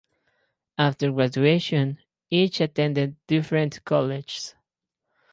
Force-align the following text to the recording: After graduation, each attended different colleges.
After 0.79 1.11
graduation, 1.11 1.99
each 2.31 2.59
attended 2.59 3.17
different 3.27 3.85
colleges. 3.85 4.55